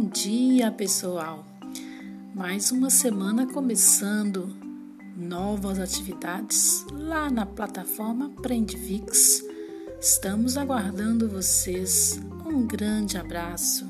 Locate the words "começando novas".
3.52-5.80